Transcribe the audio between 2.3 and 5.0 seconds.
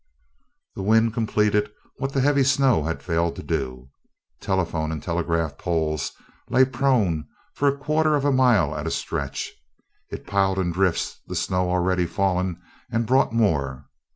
snow had failed to do. Telephone